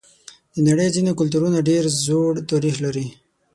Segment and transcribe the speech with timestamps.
[0.53, 3.05] د نړۍ ځینې کلتورونه ډېر زوړ تاریخ لري.